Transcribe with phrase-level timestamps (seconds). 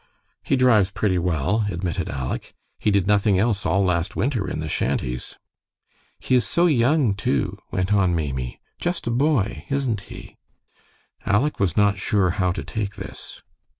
[0.41, 2.55] "He drives pretty well," admitted Aleck.
[2.79, 5.37] "He did nothing else all last winter in the shanties."
[6.19, 8.59] "He is so young, too," went on Maimie.
[8.79, 10.37] "Just a boy, isn't he?"
[11.23, 13.43] Aleck was not sure how to take this.